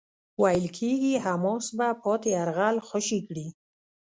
[0.41, 3.47] ویل کېږی حماس به پاتې يرغمل خوشي کړي.